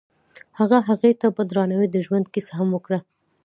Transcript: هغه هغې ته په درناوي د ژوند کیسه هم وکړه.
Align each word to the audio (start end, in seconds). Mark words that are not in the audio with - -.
هغه 0.59 0.77
هغې 0.89 1.11
ته 1.21 1.27
په 1.35 1.41
درناوي 1.49 1.87
د 1.91 1.97
ژوند 2.05 2.25
کیسه 2.33 2.53
هم 2.59 2.67
وکړه. 2.73 2.99